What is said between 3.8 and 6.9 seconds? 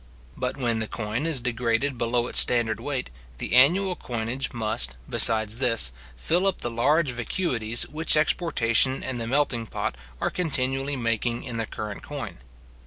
coinage must, besides this, fill up the